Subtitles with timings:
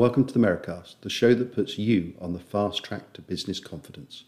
[0.00, 3.60] welcome to the Merri-Cast, the show that puts you on the fast track to business
[3.60, 4.24] confidence.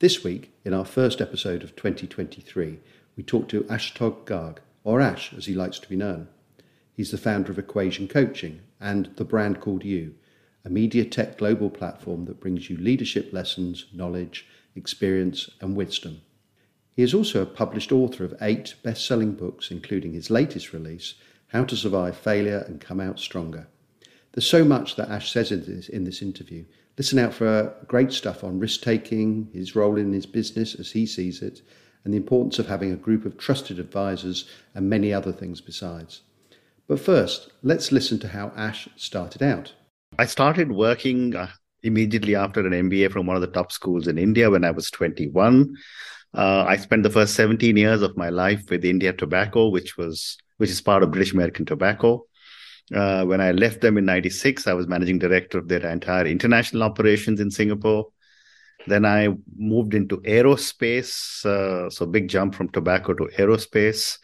[0.00, 2.80] This week, in our first episode of 2023,
[3.16, 6.26] we talk to Ashutosh Garg, or Ash as he likes to be known.
[6.92, 10.16] He's the founder of Equation Coaching and The Brand Called You,
[10.64, 14.44] a media tech global platform that brings you leadership lessons, knowledge,
[14.74, 16.22] experience, and wisdom.
[16.96, 21.14] He is also a published author of eight best selling books, including his latest release,
[21.46, 23.68] How to Survive Failure and Come Out Stronger.
[24.36, 26.66] There's so much that Ash says in this, in this interview.
[26.98, 31.06] Listen out for great stuff on risk taking, his role in his business as he
[31.06, 31.62] sees it,
[32.04, 36.20] and the importance of having a group of trusted advisors and many other things besides.
[36.86, 39.72] But first, let's listen to how Ash started out.
[40.18, 41.48] I started working uh,
[41.82, 44.90] immediately after an MBA from one of the top schools in India when I was
[44.90, 45.74] 21.
[46.34, 50.36] Uh, I spent the first 17 years of my life with India Tobacco, which was
[50.58, 52.26] which is part of British American Tobacco.
[52.94, 56.82] Uh, when I left them in 96, I was managing director of their entire international
[56.82, 58.06] operations in Singapore.
[58.86, 61.44] Then I moved into aerospace.
[61.44, 64.18] Uh, so, big jump from tobacco to aerospace.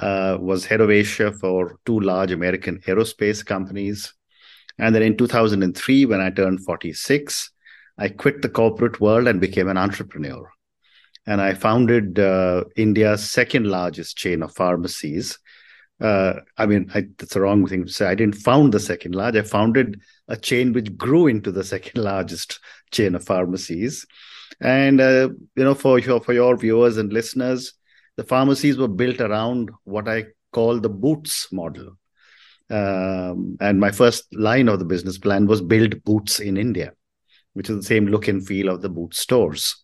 [0.00, 4.14] Uh, was head of Asia for two large American aerospace companies.
[4.78, 7.50] And then in 2003, when I turned 46,
[7.98, 10.50] I quit the corporate world and became an entrepreneur.
[11.26, 15.38] And I founded uh, India's second largest chain of pharmacies,
[16.00, 18.06] uh, I mean, I, that's the wrong thing to say.
[18.06, 19.36] I didn't found the second large.
[19.36, 22.58] I founded a chain which grew into the second largest
[22.90, 24.06] chain of pharmacies.
[24.60, 27.74] And uh, you know, for your for your viewers and listeners,
[28.16, 31.96] the pharmacies were built around what I call the Boots model.
[32.68, 36.92] Um, and my first line of the business plan was build Boots in India,
[37.54, 39.76] which is the same look and feel of the Boots stores.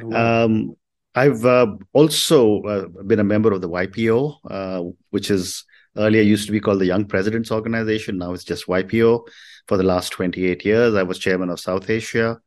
[0.00, 0.44] Oh, wow.
[0.44, 0.76] um,
[1.14, 5.64] I've uh, also uh, been a member of the YPO, uh, which is
[5.96, 8.18] earlier used to be called the Young Presidents Organization.
[8.18, 9.26] Now it's just YPO.
[9.66, 12.38] For the last 28 years, I was chairman of South Asia.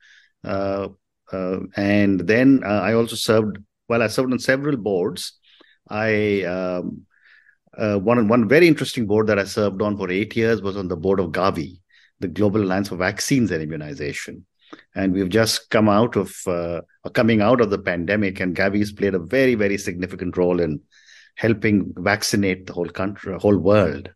[0.44, 0.90] Uh,
[1.32, 3.58] uh, and then uh, I also served,
[3.90, 5.34] well, I served on several boards.
[5.90, 7.06] I um,
[7.76, 10.98] one one very interesting board that I served on for eight years was on the
[10.98, 11.80] board of Gavi,
[12.20, 14.46] the Global Alliance for Vaccines and Immunization
[14.96, 16.82] and we've just come out of uh,
[17.14, 20.82] coming out of the pandemic and gavi's played a very very significant role in
[21.36, 24.10] helping vaccinate the whole country whole world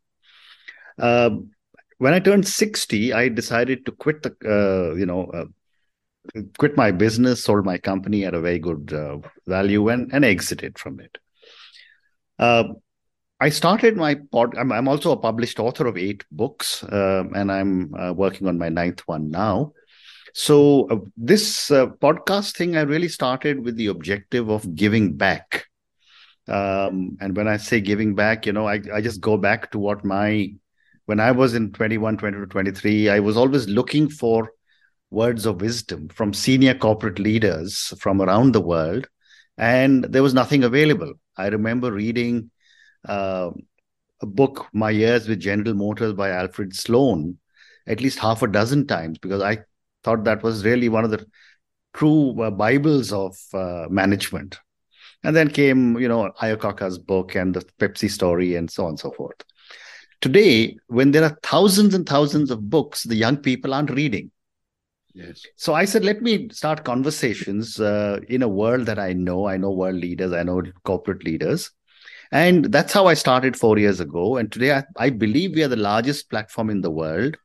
[0.99, 1.29] uh,
[1.99, 5.45] when i turned 60 i decided to quit the uh, you know uh,
[6.57, 10.77] quit my business sold my company at a very good uh, value and, and exited
[10.77, 11.17] from it
[12.39, 12.63] uh,
[13.39, 14.55] I started my pod.
[14.55, 19.01] I'm, I'm, also a published author of eight books, and I'm working on my ninth
[19.07, 19.73] one now.
[20.33, 25.65] So uh, this uh, podcast thing, I really started with the objective of giving back.
[26.47, 29.79] Um, and when I say giving back, you know, I, I just go back to
[29.79, 30.53] what my,
[31.05, 34.51] when I was in 21, 22, 23, I was always looking for
[35.09, 39.07] words of wisdom from senior corporate leaders from around the world.
[39.57, 41.13] And there was nothing available.
[41.37, 42.51] I remember reading
[43.07, 43.51] uh,
[44.21, 47.37] a book, My Years with General Motors by Alfred Sloan,
[47.85, 49.59] at least half a dozen times because I
[50.03, 51.25] thought that was really one of the
[51.93, 54.59] true uh, bibles of uh, management.
[55.23, 58.99] And then came you know iacocca's book and the pepsi story and so on and
[58.99, 59.37] so forth.
[60.19, 64.31] Today when there are thousands and thousands of books the young people aren't reading.
[65.13, 65.45] Yes.
[65.57, 69.47] So i said let me start conversations uh, in a world that i know.
[69.47, 70.31] I know world leaders.
[70.33, 71.69] I know corporate leaders.
[72.31, 74.37] And that's how i started four years ago.
[74.37, 77.37] And today I, I believe we are the largest platform in the world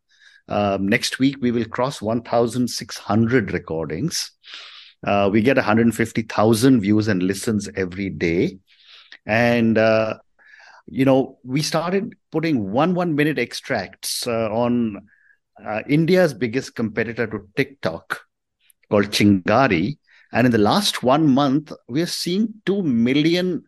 [0.49, 4.31] um, next week, we will cross 1,600 recordings.
[5.05, 8.59] Uh, we get 150,000 views and listens every day.
[9.25, 10.19] And, uh,
[10.87, 15.09] you know, we started putting one one minute extracts uh, on
[15.65, 18.21] uh, India's biggest competitor to TikTok
[18.89, 19.99] called Chingari.
[20.33, 23.65] And in the last one month, we are seeing 2 million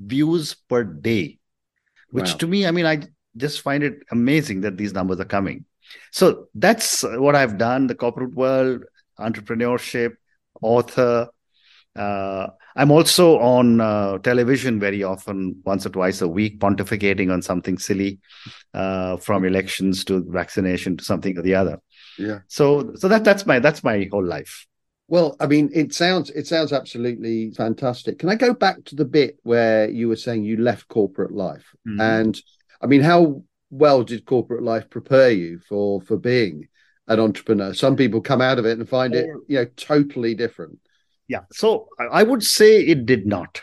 [0.00, 1.38] views per day,
[2.10, 2.36] which wow.
[2.36, 3.02] to me, I mean, I
[3.36, 5.64] just find it amazing that these numbers are coming.
[6.12, 8.84] So that's what I've done the corporate world,
[9.18, 10.14] entrepreneurship,
[10.60, 11.28] author.
[11.96, 17.40] Uh, I'm also on uh, television very often, once or twice a week, pontificating on
[17.40, 18.18] something silly,
[18.72, 21.80] uh, from elections to vaccination to something or the other.
[22.18, 22.40] Yeah.
[22.48, 24.66] So, so that that's my that's my whole life.
[25.06, 28.18] Well, I mean, it sounds it sounds absolutely fantastic.
[28.18, 31.74] Can I go back to the bit where you were saying you left corporate life,
[31.86, 32.00] mm-hmm.
[32.00, 32.40] and
[32.80, 36.68] I mean, how well did corporate life prepare you for for being
[37.08, 37.74] an entrepreneur?
[37.74, 40.78] Some people come out of it and find it, you know, totally different.
[41.28, 41.44] Yeah.
[41.52, 43.60] So I would say it did not.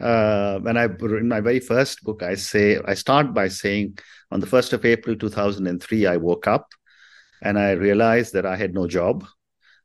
[0.00, 3.98] Uh, when I in my very first book, I say I start by saying
[4.30, 6.66] on the first of April two thousand and three, I woke up.
[7.40, 9.24] and I realized that I had no job.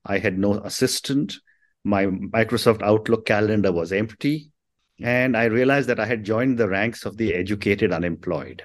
[0.06, 1.36] I had no assistant.
[1.84, 4.52] My Microsoft Outlook calendar was empty.
[5.00, 8.64] And I realized that I had joined the ranks of the educated unemployed.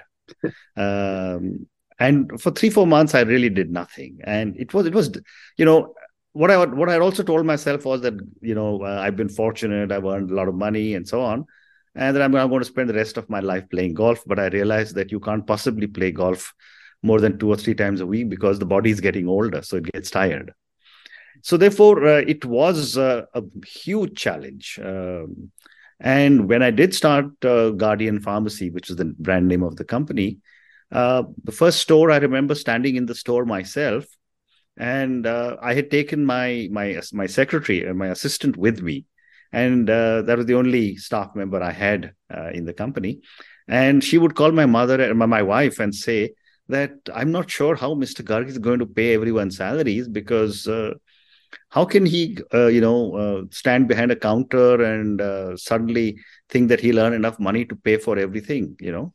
[0.77, 1.67] Um,
[1.99, 4.19] and for three, four months, I really did nothing.
[4.23, 5.11] And it was, it was,
[5.57, 5.93] you know,
[6.33, 9.91] what I what I also told myself was that you know uh, I've been fortunate,
[9.91, 11.45] I've earned a lot of money, and so on,
[11.95, 14.23] and that I'm, I'm going to spend the rest of my life playing golf.
[14.25, 16.53] But I realized that you can't possibly play golf
[17.01, 19.77] more than two or three times a week because the body is getting older, so
[19.77, 20.53] it gets tired.
[21.41, 24.79] So therefore, uh, it was uh, a huge challenge.
[24.83, 25.51] Um,
[25.99, 29.83] and when I did start uh, Guardian Pharmacy, which is the brand name of the
[29.83, 30.37] company,
[30.91, 34.05] uh, the first store I remember standing in the store myself,
[34.77, 39.05] and uh, I had taken my my my secretary and my assistant with me,
[39.51, 42.13] and uh, that was the only staff member I had
[42.53, 43.21] in the company.
[43.67, 46.31] And she would call my mother and my wife and say,
[46.69, 48.23] that I'm not sure how Mr.
[48.23, 50.93] Garg is going to pay everyone's salaries because uh,
[51.69, 56.17] how can he, uh, you know, uh, stand behind a counter and uh, suddenly
[56.49, 59.13] think that he'll earn enough money to pay for everything, you know?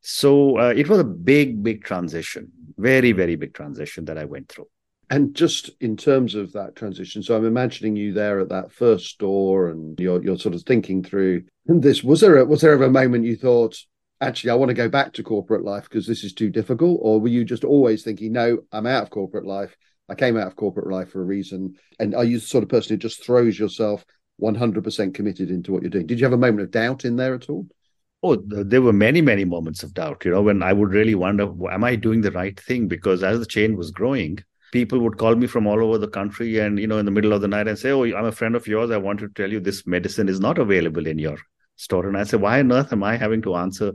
[0.00, 4.48] So uh, it was a big, big transition, very, very big transition that I went
[4.48, 4.68] through.
[5.10, 9.06] And just in terms of that transition, so I'm imagining you there at that first
[9.06, 12.04] store, and you're you're sort of thinking through this.
[12.04, 13.78] Was there a, was there ever a moment you thought,
[14.20, 17.20] actually I want to go back to corporate life because this is too difficult, or
[17.20, 19.74] were you just always thinking, no, I'm out of corporate life.
[20.08, 21.76] I came out of corporate life for a reason.
[21.98, 24.04] And are you the sort of person who just throws yourself
[24.40, 26.06] 100% committed into what you're doing?
[26.06, 27.66] Did you have a moment of doubt in there at all?
[28.22, 31.44] Oh, there were many, many moments of doubt, you know, when I would really wonder,
[31.70, 32.88] am I doing the right thing?
[32.88, 34.40] Because as the chain was growing,
[34.72, 37.32] people would call me from all over the country and, you know, in the middle
[37.32, 38.90] of the night and say, Oh, I'm a friend of yours.
[38.90, 41.38] I want to tell you this medicine is not available in your
[41.76, 42.08] store.
[42.08, 43.92] And I say, Why on earth am I having to answer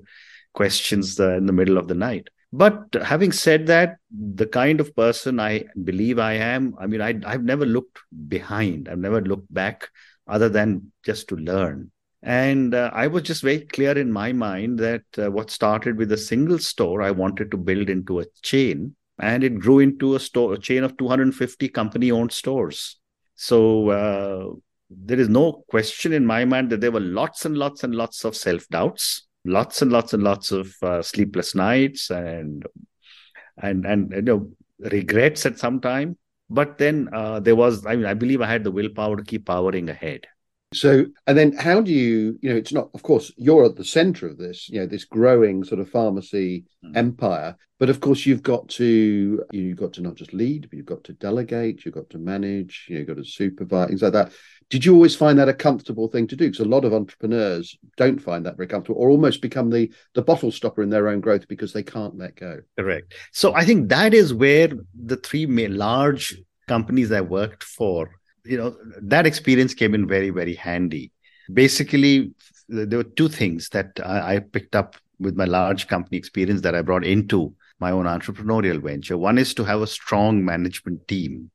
[0.53, 2.29] questions uh, in the middle of the night?
[2.55, 7.19] But having said that, the kind of person I believe I am, I mean, I,
[7.25, 7.97] I've never looked
[8.27, 9.89] behind, I've never looked back
[10.27, 11.89] other than just to learn.
[12.21, 16.11] And uh, I was just very clear in my mind that uh, what started with
[16.11, 20.19] a single store, I wanted to build into a chain, and it grew into a
[20.19, 22.99] store, a chain of 250 company-owned stores.
[23.33, 24.53] So uh,
[24.91, 28.23] there is no question in my mind that there were lots and lots and lots
[28.25, 32.65] of self-doubts, lots and lots and lots of uh, sleepless nights, and
[33.61, 36.17] and and you know regrets at some time.
[36.49, 39.45] But then uh, there was, I mean, I believe I had the willpower to keep
[39.45, 40.27] powering ahead.
[40.73, 43.85] So, and then how do you, you know, it's not, of course, you're at the
[43.85, 46.95] center of this, you know, this growing sort of pharmacy mm.
[46.95, 47.55] empire.
[47.79, 51.03] But of course, you've got to, you've got to not just lead, but you've got
[51.05, 54.31] to delegate, you've got to manage, you know, you've got to supervise, things like that.
[54.73, 56.47] Did you always find that a comfortable thing to do?
[56.47, 60.23] Because a lot of entrepreneurs don't find that very comfortable or almost become the, the
[60.23, 62.59] bottle stopper in their own growth because they can't let go.
[62.79, 63.13] Correct.
[63.33, 68.09] So I think that is where the three large companies I worked for
[68.43, 71.11] you know that experience came in very very handy
[71.53, 72.31] basically
[72.67, 76.75] there were two things that I, I, picked up with my large company experience that
[76.75, 81.51] i brought into my own entrepreneurial venture one is to have a strong management team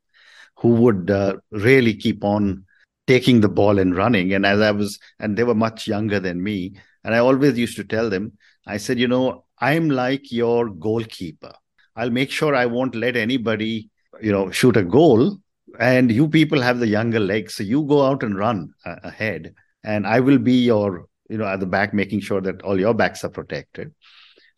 [0.57, 2.65] who would uh, really keep on
[3.09, 4.35] taking the ball and running.
[4.35, 7.77] And as i was and they were much younger than me and i always used
[7.77, 8.33] to tell them
[8.67, 11.53] i said you know i'm like your goalkeeper.
[11.97, 13.91] I'll make sure i won't let anybody
[14.21, 15.39] you know shoot a goal.
[15.79, 19.55] And you people have the younger legs so you go out and run uh, ahead.
[19.85, 22.95] And i will be your you know at the back making sure that all your
[22.95, 23.95] backs are protected.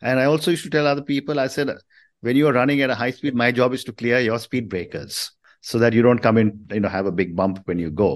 [0.01, 1.69] And i also used to tell other people i said
[2.21, 4.67] when you are running at a high speed my job is to clear your speed
[4.67, 7.91] breakers so that you don't come in you know have a big bump when you
[7.91, 8.11] go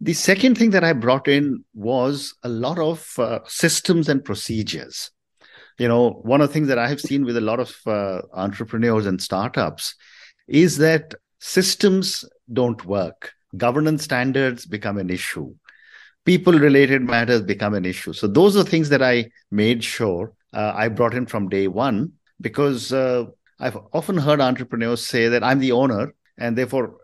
[0.00, 5.10] the second thing that i brought in was a lot of uh, systems and procedures
[5.78, 8.20] you know one of the things that i have seen with a lot of uh,
[8.32, 9.94] entrepreneurs and startups
[10.48, 13.32] is that systems don't work.
[13.56, 15.54] Governance standards become an issue.
[16.24, 18.12] People related matters become an issue.
[18.12, 22.12] So, those are things that I made sure uh, I brought in from day one
[22.40, 23.26] because uh,
[23.60, 26.96] I've often heard entrepreneurs say that I'm the owner and therefore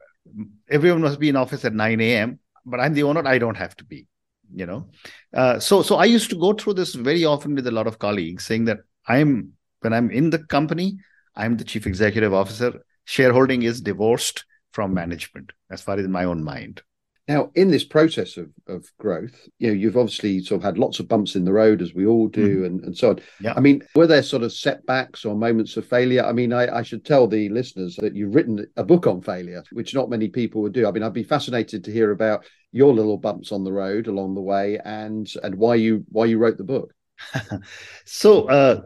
[0.70, 3.76] everyone must be in office at 9 a.m., but I'm the owner, I don't have
[3.76, 4.06] to be.
[4.52, 4.88] You know,
[5.32, 8.00] uh, so so I used to go through this very often with a lot of
[8.00, 10.98] colleagues, saying that I'm when I'm in the company,
[11.36, 16.44] I'm the chief executive officer shareholding is divorced from management, as far as my own
[16.44, 16.82] mind.
[17.30, 20.98] Now, in this process of, of growth, you know, you've obviously sort of had lots
[20.98, 22.66] of bumps in the road, as we all do, mm.
[22.66, 23.20] and, and so on.
[23.40, 23.54] Yeah.
[23.56, 26.24] I mean, were there sort of setbacks or moments of failure?
[26.24, 29.62] I mean, I, I should tell the listeners that you've written a book on failure,
[29.70, 30.88] which not many people would do.
[30.88, 34.34] I mean, I'd be fascinated to hear about your little bumps on the road along
[34.34, 36.92] the way and and why you why you wrote the book.
[38.06, 38.82] so uh,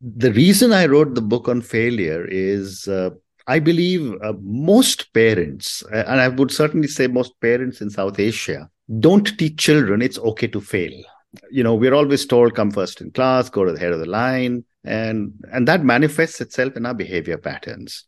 [0.00, 3.10] the reason I wrote the book on failure is uh,
[3.46, 8.18] I believe uh, most parents, uh, and I would certainly say most parents in South
[8.18, 8.68] Asia,
[9.00, 10.92] don't teach children it's okay to fail.
[11.50, 14.06] You know, we're always told come first in class, go to the head of the
[14.06, 18.04] line, and and that manifests itself in our behavior patterns.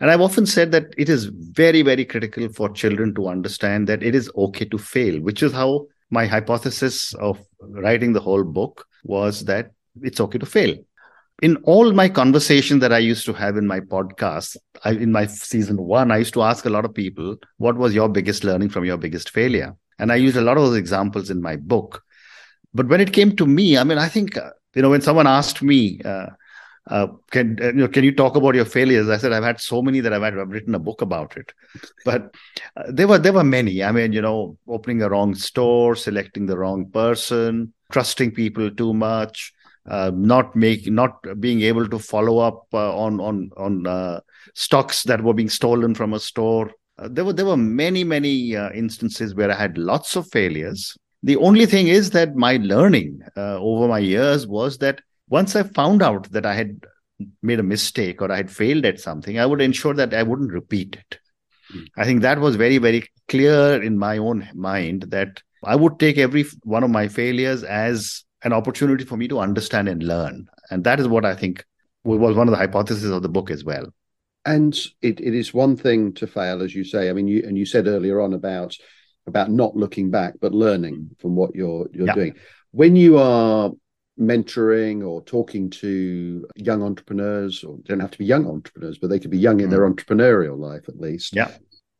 [0.00, 4.02] And I've often said that it is very, very critical for children to understand that
[4.02, 8.86] it is okay to fail, which is how my hypothesis of writing the whole book
[9.04, 9.70] was that
[10.02, 10.76] it's okay to fail
[11.42, 15.26] in all my conversations that I used to have in my podcast, I, in my
[15.26, 18.70] season one, I used to ask a lot of people, what was your biggest learning
[18.70, 19.76] from your biggest failure?
[19.98, 22.02] And I used a lot of those examples in my book.
[22.72, 25.26] But when it came to me, I mean, I think, uh, you know, when someone
[25.26, 26.26] asked me, uh,
[26.88, 29.08] uh, can uh, you know, can you talk about your failures?
[29.08, 31.52] I said I've had so many that I've, had, I've written a book about it,
[32.04, 32.32] but
[32.76, 33.82] uh, there were there were many.
[33.82, 38.94] I mean, you know, opening a wrong store, selecting the wrong person, trusting people too
[38.94, 39.52] much,
[39.88, 44.20] uh, not make not being able to follow up uh, on on on uh,
[44.54, 46.72] stocks that were being stolen from a store.
[46.98, 50.96] Uh, there were there were many many uh, instances where I had lots of failures.
[51.22, 55.62] The only thing is that my learning uh, over my years was that once I
[55.62, 56.84] found out that I had
[57.42, 60.52] made a mistake or I had failed at something, I would ensure that I wouldn't
[60.52, 61.18] repeat it.
[61.74, 61.86] Mm.
[61.96, 66.18] I think that was very very clear in my own mind that I would take
[66.18, 70.46] every one of my failures as an opportunity for me to understand and learn.
[70.70, 71.64] And that is what I think
[72.04, 73.86] was one of the hypotheses of the book as well.
[74.44, 74.72] And
[75.02, 77.10] it, it is one thing to fail, as you say.
[77.10, 78.76] I mean, you and you said earlier on about
[79.26, 82.14] about not looking back, but learning from what you're you're yeah.
[82.14, 82.34] doing.
[82.70, 83.72] When you are
[84.18, 89.18] mentoring or talking to young entrepreneurs, or don't have to be young entrepreneurs, but they
[89.18, 89.70] could be young in mm.
[89.70, 91.34] their entrepreneurial life at least.
[91.34, 91.50] Yeah.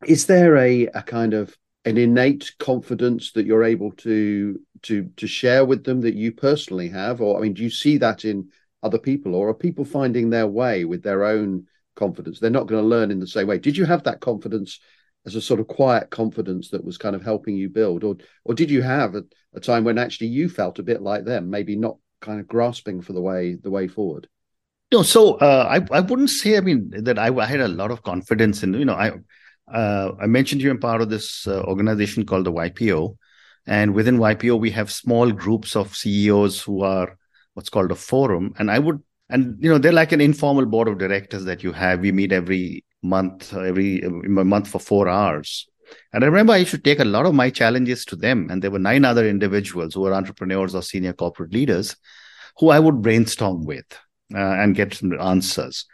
[0.05, 1.53] Is there a, a kind of
[1.87, 6.89] an innate confidence that you're able to to to share with them that you personally
[6.89, 7.21] have?
[7.21, 8.49] Or i mean do you see that in
[8.83, 9.35] other people?
[9.35, 11.65] Or are people finding their way with their own
[11.95, 12.39] confidence?
[12.39, 13.57] They're not going to learn in the same way.
[13.57, 14.79] Did you have that confidence
[15.25, 18.03] as a sort of quiet confidence that was kind of helping you build?
[18.03, 21.23] Or or did you have a, a time when actually you felt a bit like
[21.23, 24.27] them maybe not kind of grasping for the way the way forward?
[24.91, 27.91] No so uh, I, I wouldn't say i mean that I, I had a lot
[27.91, 29.11] of confidence in you know i
[29.73, 33.15] uh, i mentioned you i'm part of this uh, organization called the ypo
[33.67, 37.17] and within YPO, we have small groups of CEOs who are
[37.53, 38.53] what's called a forum.
[38.57, 41.73] And I would, and you know, they're like an informal board of directors that you
[41.73, 41.99] have.
[41.99, 45.67] We meet every month, every, every month for four hours.
[46.13, 48.47] And I remember I used to take a lot of my challenges to them.
[48.49, 51.97] And there were nine other individuals who were entrepreneurs or senior corporate leaders
[52.59, 53.85] who I would brainstorm with
[54.33, 55.85] uh, and get some answers.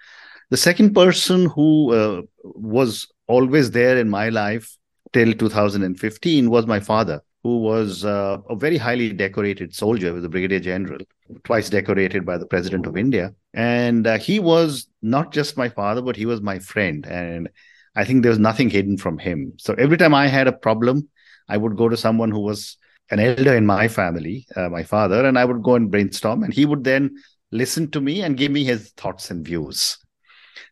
[0.52, 4.78] The second person who uh, was always there in my life
[5.12, 10.30] till 2015 was my father who was uh, a very highly decorated soldier, was a
[10.30, 11.00] brigadier general,
[11.44, 13.34] twice decorated by the president of India.
[13.54, 17.06] And uh, he was not just my father, but he was my friend.
[17.06, 17.50] And
[17.96, 19.54] I think there was nothing hidden from him.
[19.58, 21.10] So every time I had a problem,
[21.50, 22.78] I would go to someone who was
[23.12, 26.44] an elder in my family, uh, my father, and I would go and brainstorm.
[26.44, 27.18] And he would then
[27.52, 29.98] listen to me and give me his thoughts and views.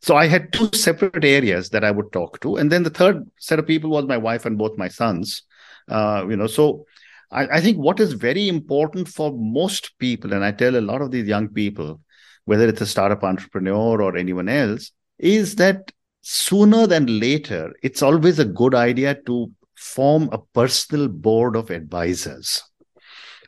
[0.02, 2.58] So I had two separate areas that I would talk to.
[2.58, 5.44] And then the third set of people was my wife and both my sons
[5.92, 6.86] uh, you know, so
[7.32, 11.02] I, I think what is very important for most people, and I tell a lot
[11.02, 12.00] of these young people,
[12.46, 18.40] whether it's a startup entrepreneur or anyone else, is that sooner than later, it's always
[18.40, 22.64] a good idea to form a personal board of advisors.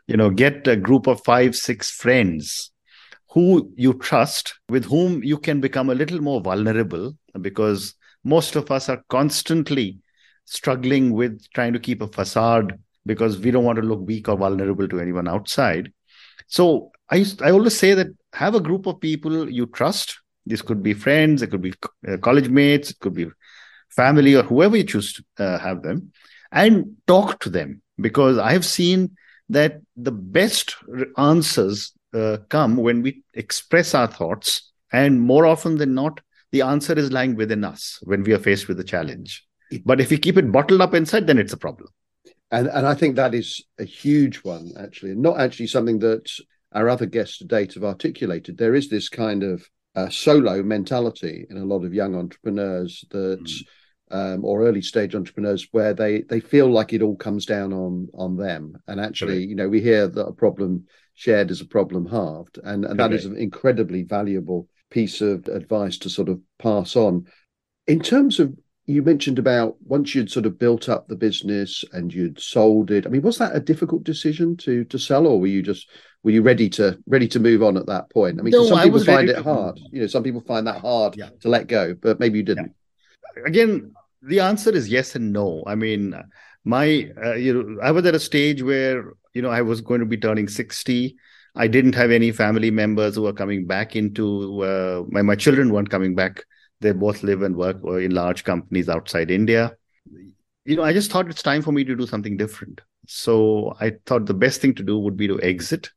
[0.07, 2.71] You know, get a group of five, six friends
[3.33, 8.69] who you trust, with whom you can become a little more vulnerable, because most of
[8.69, 9.97] us are constantly
[10.45, 14.37] struggling with trying to keep a facade because we don't want to look weak or
[14.37, 15.91] vulnerable to anyone outside.
[16.47, 20.19] So I I always say that have a group of people you trust.
[20.45, 21.73] This could be friends, it could be
[22.07, 23.27] uh, college mates, it could be
[23.89, 26.11] family or whoever you choose to uh, have them,
[26.51, 29.15] and talk to them because I have seen
[29.49, 30.75] that the best
[31.17, 36.93] answers uh, come when we express our thoughts, and more often than not, the answer
[36.93, 39.45] is lying within us when we are faced with a challenge.
[39.85, 41.89] But if we keep it bottled up inside, then it's a problem.
[42.51, 46.29] And and I think that is a huge one, actually, not actually something that
[46.71, 48.57] our other guests to date have articulated.
[48.57, 53.43] There is this kind of uh, solo mentality in a lot of young entrepreneurs that.
[53.43, 53.65] Mm.
[54.11, 58.09] Um, or early stage entrepreneurs where they they feel like it all comes down on
[58.13, 62.05] on them and actually you know we hear that a problem shared is a problem
[62.05, 66.95] halved and and that is an incredibly valuable piece of advice to sort of pass
[66.95, 67.25] on
[67.87, 68.53] in terms of
[68.85, 73.05] you mentioned about once you'd sort of built up the business and you'd sold it.
[73.05, 75.89] I mean, was that a difficult decision to to sell, or were you just
[76.23, 78.39] were you ready to ready to move on at that point?
[78.39, 79.79] I mean, no, some people find it hard.
[79.91, 81.29] You know, some people find that hard yeah.
[81.41, 82.73] to let go, but maybe you didn't.
[83.37, 83.43] Yeah.
[83.45, 85.63] Again, the answer is yes and no.
[85.65, 86.13] I mean,
[86.65, 89.99] my uh, you know, I was at a stage where you know I was going
[89.99, 91.15] to be turning sixty.
[91.55, 95.71] I didn't have any family members who were coming back into uh, my my children
[95.71, 96.43] weren't coming back
[96.83, 99.75] they both live and work in large companies outside India.
[100.65, 102.81] You know, I just thought it's time for me to do something different.
[103.07, 105.89] So I thought the best thing to do would be to exit,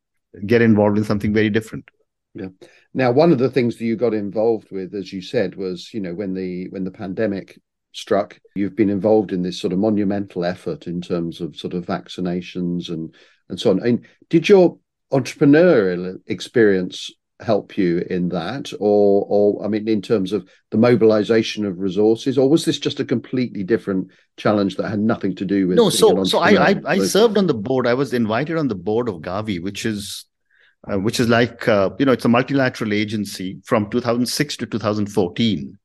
[0.46, 1.88] get involved in something very different.
[2.34, 2.48] Yeah.
[2.94, 6.00] Now, one of the things that you got involved with, as you said, was you
[6.00, 7.60] know when the when the pandemic
[7.96, 11.86] struck, you've been involved in this sort of monumental effort in terms of sort of
[11.86, 13.14] vaccinations and
[13.48, 13.82] and so on.
[13.86, 14.78] And did your
[15.12, 17.10] entrepreneurial experience
[17.40, 18.72] help you in that?
[18.80, 23.00] Or or i mean in terms of the mobilization of resources or was this just
[23.00, 26.80] a completely different challenge that had nothing to do with no so so I, I,
[26.86, 27.86] I served on the board.
[27.86, 30.24] I was invited on the board of gavi which is
[30.90, 35.78] uh, which is like uh, you know it's a multilateral agency from 2006 to 2014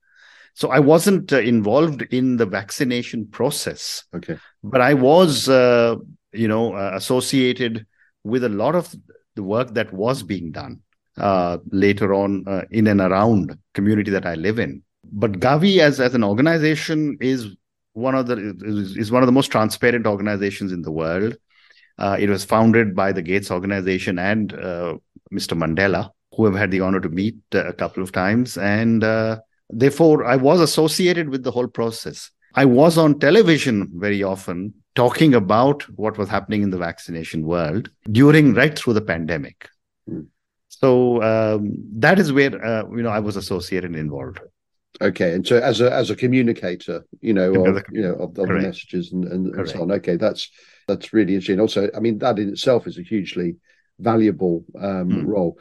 [0.53, 5.95] so i wasn't uh, involved in the vaccination process okay but i was uh,
[6.33, 7.85] you know uh, associated
[8.23, 8.93] with a lot of
[9.35, 10.79] the work that was being done
[11.17, 14.83] uh, later on uh, in and around community that I live in.
[15.11, 17.55] But Gavi as as an organization is
[17.93, 21.35] one of the is, is one of the most transparent organizations in the world.
[21.97, 24.95] Uh, it was founded by the Gates Organization and uh,
[25.31, 25.55] Mr.
[25.57, 29.39] Mandela, who have had the honor to meet uh, a couple of times, and uh,
[29.71, 32.31] therefore I was associated with the whole process.
[32.53, 37.89] I was on television very often talking about what was happening in the vaccination world
[38.11, 39.69] during right through the pandemic.
[40.09, 40.27] Mm.
[40.67, 44.39] So um, that is where uh, you know I was associated and involved.
[44.99, 48.47] Okay, and so as a as a communicator, you know, of, you know, of, of
[48.47, 49.91] the messages and, and, and, so on.
[49.91, 50.49] Okay, that's
[50.87, 51.59] that's really interesting.
[51.59, 53.55] Also, I mean, that in itself is a hugely
[53.99, 55.25] valuable um, mm.
[55.25, 55.57] role.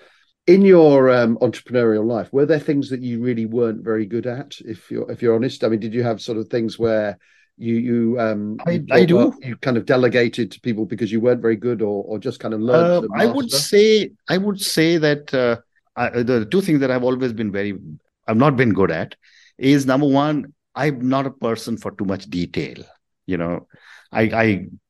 [0.46, 4.56] In your um, entrepreneurial life, were there things that you really weren't very good at?
[4.60, 7.18] If you're if you're honest, I mean, did you have sort of things where
[7.60, 9.16] you you um I, you, I do.
[9.16, 12.40] well, you kind of delegated to people because you weren't very good or or just
[12.40, 15.58] kind of learned uh, I would say I would say that uh,
[15.94, 17.78] I, the two things that I've always been very
[18.26, 19.14] I've not been good at
[19.58, 22.82] is number one I'm not a person for too much detail.
[23.26, 23.68] You know
[24.10, 24.22] I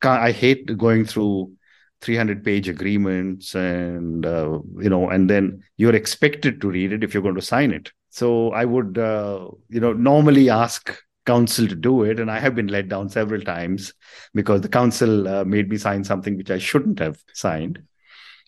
[0.05, 1.53] I I hate going through
[2.01, 7.13] 300 page agreements and uh, you know and then you're expected to read it if
[7.13, 7.93] you're going to sign it.
[8.11, 12.55] So i would uh, you know normally ask counsel to do it and i have
[12.55, 13.93] been let down several times
[14.35, 17.83] because the counsel uh, made me sign something which i shouldn't have signed.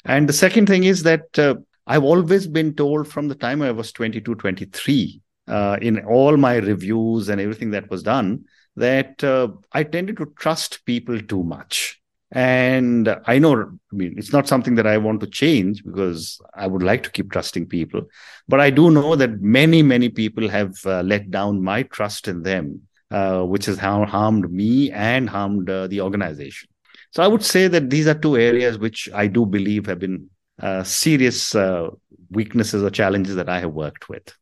[0.05, 1.55] And the second thing is that uh,
[1.87, 6.57] i've always been told from the time i was 22 23 uh, in all my
[6.57, 8.45] reviews and everything that was done
[8.77, 12.02] that uh, i tended to trust people too much
[12.33, 16.67] and I know, I mean, it's not something that I want to change because I
[16.67, 18.05] would like to keep trusting people.
[18.49, 22.43] But I do know that many, many people have uh, let down my trust in
[22.43, 26.71] them, uh, which has harmed me and harmed uh, the organization.
[27.11, 30.31] So I would say that these are two areas which I do believe have been
[30.59, 31.91] uh, serious uh,
[32.31, 34.35] weaknesses or challenges that I have worked with.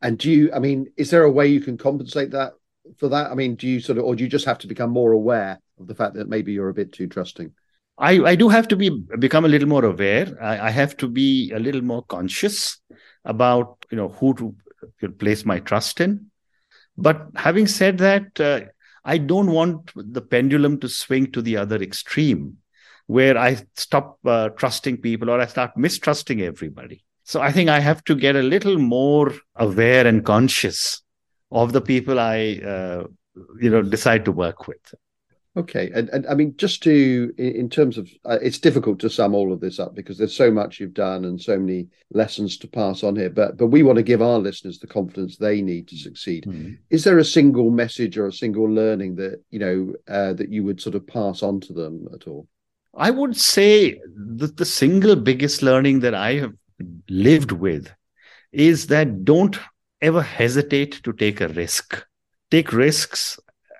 [0.00, 2.54] And do you, I mean, is there a way you can compensate that
[2.96, 3.30] for that?
[3.30, 5.60] I mean, do you sort of, or do you just have to become more aware
[5.78, 7.52] of the fact that maybe you're a bit too trusting?
[7.98, 10.36] I, I do have to be become a little more aware.
[10.40, 12.80] I, I have to be a little more conscious
[13.24, 14.34] about you know who
[15.00, 16.30] to place my trust in.
[16.96, 18.60] But having said that, uh,
[19.04, 22.58] I don't want the pendulum to swing to the other extreme,
[23.06, 27.04] where I stop uh, trusting people or I start mistrusting everybody.
[27.24, 31.02] So I think I have to get a little more aware and conscious
[31.50, 33.04] of the people I uh,
[33.60, 34.94] you know decide to work with.
[35.56, 39.36] Okay, and, and I mean, just to in terms of, uh, it's difficult to sum
[39.36, 42.66] all of this up because there's so much you've done and so many lessons to
[42.66, 43.30] pass on here.
[43.30, 46.44] But but we want to give our listeners the confidence they need to succeed.
[46.46, 46.72] Mm-hmm.
[46.90, 50.64] Is there a single message or a single learning that you know uh, that you
[50.64, 52.48] would sort of pass on to them at all?
[52.96, 54.00] I would say
[54.38, 56.54] that the single biggest learning that I have
[57.08, 57.92] lived with
[58.50, 59.56] is that don't
[60.00, 62.04] ever hesitate to take a risk.
[62.50, 63.38] Take risks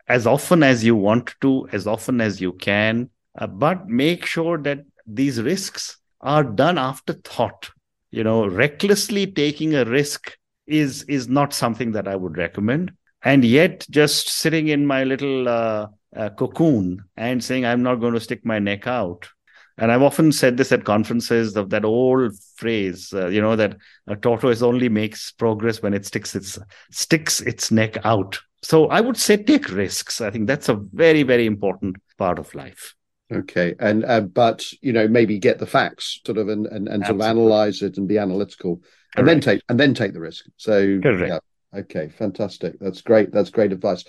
[0.09, 4.59] as often as you want to, as often as you can, uh, but make sure
[4.59, 7.71] that these risks are done after thought.
[8.11, 10.37] You know, recklessly taking a risk
[10.67, 12.93] is is not something that I would recommend.
[13.23, 18.15] And yet, just sitting in my little uh, uh, cocoon and saying I'm not going
[18.15, 19.29] to stick my neck out.
[19.77, 23.77] And I've often said this at conferences of that old phrase, uh, you know, that
[24.07, 26.59] a tortoise only makes progress when it sticks its
[26.91, 30.23] sticks its neck out so I would say take risks.
[30.23, 32.95] I think that's a very, very important part of life.
[33.31, 37.05] Okay, and uh, but you know maybe get the facts sort of and and, and
[37.05, 39.17] sort of analyze it and be analytical, Correct.
[39.17, 40.47] and then take and then take the risk.
[40.57, 41.43] So Correct.
[41.75, 42.79] yeah, okay, fantastic.
[42.81, 43.33] That's great.
[43.33, 44.05] That's great advice.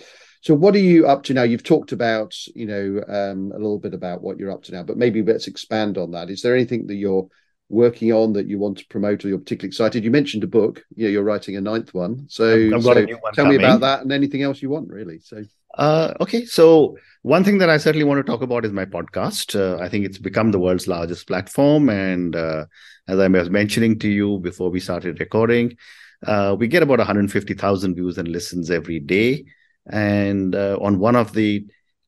[0.46, 1.42] So what are you up to now?
[1.42, 4.84] You've talked about you know um, a little bit about what you're up to now,
[4.84, 6.30] but maybe let's expand on that.
[6.30, 7.26] Is there anything that you're
[7.68, 10.04] working on that you want to promote or you're particularly excited?
[10.04, 10.84] You mentioned a book.
[10.94, 12.26] Yeah, you're writing a ninth one.
[12.28, 15.18] So, so one tell me about that and anything else you want, really.
[15.18, 15.42] So.
[15.76, 19.58] Uh, okay, so one thing that I certainly want to talk about is my podcast.
[19.58, 22.66] Uh, I think it's become the world's largest platform, and uh,
[23.08, 25.76] as I was mentioning to you before we started recording,
[26.24, 29.44] uh, we get about 150,000 views and listens every day.
[29.90, 31.64] And uh, on one of the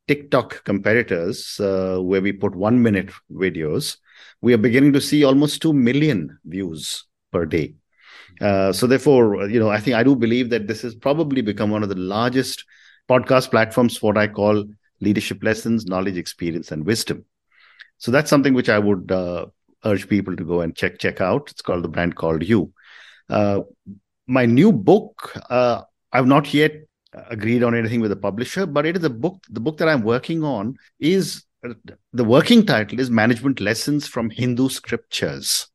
[0.08, 3.98] TikTok competitors, uh, where we put one minute videos,
[4.40, 7.74] we are beginning to see almost 2 million views per day.
[8.40, 11.70] Uh, so therefore, you know, I think I do believe that this has probably become
[11.70, 12.64] one of the largest
[13.08, 14.64] podcast platforms, for what I call
[15.00, 17.24] leadership lessons, knowledge, experience, and wisdom.
[17.98, 19.46] So that's something which I would uh,
[19.84, 21.50] urge people to go and check check out.
[21.50, 22.72] It's called the brand called You.
[23.28, 23.60] Uh,
[24.26, 26.72] my new book, uh, I've not yet
[27.12, 29.42] agreed on anything with the publisher, but it is a book.
[29.50, 31.44] The book that I'm working on is
[32.12, 35.66] the working title is Management Lessons from Hindu Scriptures.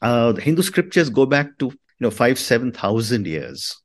[0.00, 3.76] Uh, the Hindu scriptures go back to you know five seven thousand years,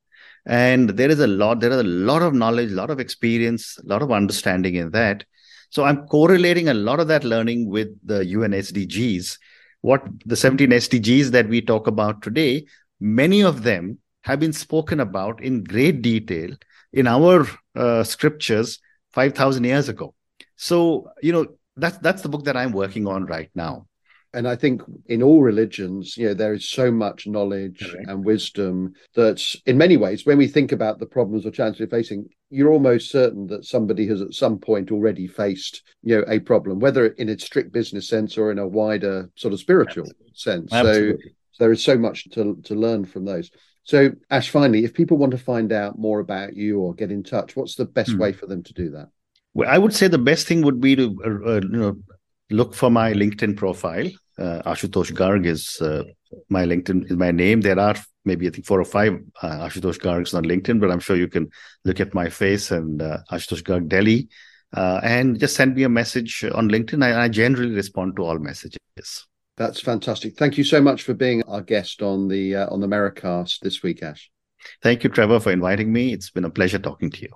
[0.45, 1.59] and there is a lot.
[1.59, 4.91] There is a lot of knowledge, a lot of experience, a lot of understanding in
[4.91, 5.25] that.
[5.71, 9.37] So I'm correlating a lot of that learning with the UN SDGs.
[9.81, 12.65] What the 17 SDGs that we talk about today,
[13.01, 16.55] many of them have been spoken about in great detail
[16.95, 18.79] in our uh, scriptures
[19.11, 20.15] 5,000 years ago.
[20.55, 21.45] So, you know,
[21.77, 23.87] that's that's the book that I'm working on right now.
[24.33, 28.93] And I think in all religions, you know, there is so much knowledge and wisdom
[29.13, 32.71] that in many ways, when we think about the problems or challenges we're facing, you're
[32.71, 37.07] almost certain that somebody has at some point already faced, you know, a problem, whether
[37.07, 40.33] in a strict business sense or in a wider sort of spiritual Absolutely.
[40.33, 40.73] sense.
[40.73, 41.23] Absolutely.
[41.23, 43.51] So, so there is so much to, to learn from those.
[43.85, 47.21] So, Ash, finally, if people want to find out more about you or get in
[47.21, 48.17] touch, what's the best hmm.
[48.17, 49.09] way for them to do that?
[49.53, 51.97] Well, I would say the best thing would be to uh, uh, you know
[52.49, 54.09] look for my LinkedIn profile.
[54.37, 56.03] Uh, Ashutosh Garg is uh,
[56.49, 57.61] my LinkedIn is my name.
[57.61, 57.95] There are
[58.25, 61.27] maybe I think four or five uh, Ashutosh Gargs on LinkedIn, but I'm sure you
[61.27, 61.49] can
[61.85, 64.27] look at my face and uh, Ashutosh Garg Delhi,
[64.73, 67.03] uh, and just send me a message on LinkedIn.
[67.03, 69.27] I, I generally respond to all messages.
[69.57, 70.37] That's fantastic.
[70.37, 73.81] Thank you so much for being our guest on the uh, on the Merri-Cast this
[73.81, 74.29] week, Ash.
[74.81, 76.11] Thank you, Trevor, for inviting me.
[76.11, 77.29] It's been a pleasure talking to you.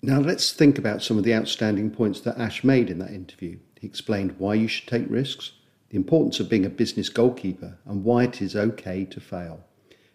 [0.00, 3.58] Now, let's think about some of the outstanding points that Ash made in that interview.
[3.80, 5.52] He explained why you should take risks,
[5.90, 9.64] the importance of being a business goalkeeper, and why it is okay to fail.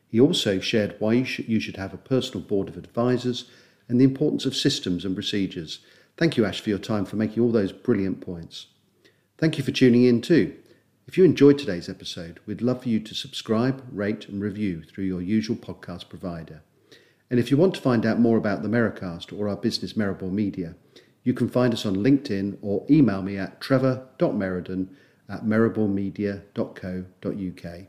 [0.08, 3.50] He also shared why you should, you should have a personal board of advisors
[3.90, 5.80] and the importance of systems and procedures.
[6.18, 8.68] Thank you, Ash, for your time for making all those brilliant points.
[9.38, 10.56] Thank you for tuning in too.
[11.06, 15.04] If you enjoyed today's episode, we'd love for you to subscribe, rate, and review through
[15.04, 16.62] your usual podcast provider.
[17.30, 20.32] And if you want to find out more about the Merri-Cast or our business Meribor
[20.32, 20.76] Media,
[21.24, 24.96] you can find us on LinkedIn or email me at trevor.merriden
[25.28, 27.82] at meribormedia.co.uk.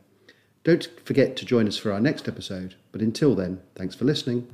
[0.64, 4.48] Don't forget to join us for our next episode, but until then, thanks for listening.